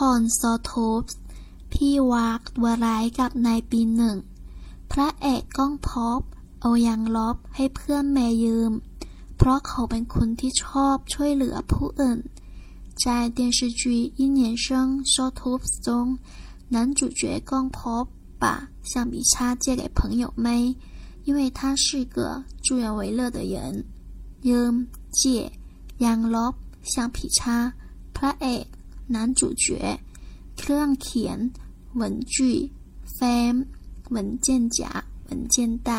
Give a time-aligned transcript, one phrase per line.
[0.00, 1.18] พรซอทูปส์
[1.72, 4.16] พี่วากตัวร้ายกับนายปีหนึ่ง
[4.92, 6.20] พระเอกก้องพบ
[6.60, 8.72] เอายางลบให้เพื่อนแม่ยืม
[9.36, 12.20] เพราะเขาเป็นคนที่ชอบช่วยเหลือผู้อื่น
[13.02, 13.04] 在
[13.38, 13.82] 电视剧《
[14.18, 14.66] 一年生
[15.12, 15.88] Shortoops》中，
[16.74, 17.76] 男主角光婆
[18.42, 18.44] 把
[18.90, 20.76] 橡皮擦借给朋友妹，
[21.24, 23.54] 因为他是个助人为乐的人。
[24.48, 24.74] ยืม
[25.18, 25.20] 借
[26.04, 26.54] ยางลบ
[26.92, 27.38] 橡皮擦
[28.16, 28.66] พระเอก
[29.07, 29.99] 男主角
[30.57, 31.39] เครื่องเขียน
[31.99, 32.01] 文
[32.33, 32.71] 具
[33.13, 33.55] แฟ้ม
[34.15, 34.79] 文件夹
[35.29, 35.89] 文件袋